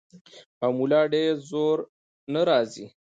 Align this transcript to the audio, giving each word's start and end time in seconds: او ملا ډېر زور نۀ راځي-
او 0.63 0.69
ملا 0.79 1.01
ډېر 1.13 1.33
زور 1.49 1.77
نۀ 2.31 2.41
راځي- 2.49 2.85